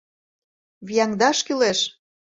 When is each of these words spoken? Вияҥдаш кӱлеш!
Вияҥдаш 0.87 1.37
кӱлеш! 1.45 1.79